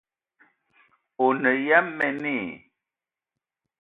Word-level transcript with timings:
O 1.23 1.27
ne 1.41 1.51
ya 1.67 1.79
mene 1.97 2.31
i? 2.41 2.41